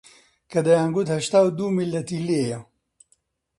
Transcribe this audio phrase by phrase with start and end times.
[0.51, 2.59] کە دەیانگوت هەشتا و دوو میللەتی لێیە